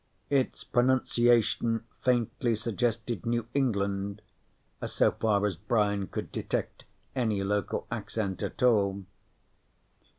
Its 0.31 0.63
pronunciation 0.63 1.85
faintly 2.03 2.55
suggested 2.55 3.23
New 3.23 3.45
England, 3.53 4.23
so 4.87 5.11
far 5.11 5.45
as 5.45 5.55
Brian 5.55 6.07
could 6.07 6.31
detect 6.31 6.85
any 7.15 7.43
local 7.43 7.85
accent 7.91 8.41
at 8.41 8.63
all. 8.63 9.05